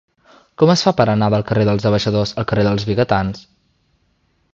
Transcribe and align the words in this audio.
Com 0.61 0.69
es 0.73 0.81
fa 0.85 0.93
per 1.01 1.05
anar 1.13 1.27
del 1.33 1.45
carrer 1.51 1.65
dels 1.69 1.85
Abaixadors 1.89 2.33
al 2.43 2.47
carrer 2.53 2.65
dels 2.69 2.87
Vigatans? 2.93 3.45